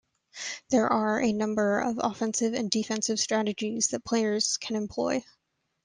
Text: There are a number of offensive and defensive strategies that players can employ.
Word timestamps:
There 0.71 0.87
are 0.91 1.21
a 1.21 1.31
number 1.31 1.77
of 1.79 1.99
offensive 2.01 2.55
and 2.55 2.71
defensive 2.71 3.19
strategies 3.19 3.89
that 3.89 4.03
players 4.03 4.57
can 4.57 4.75
employ. 4.75 5.23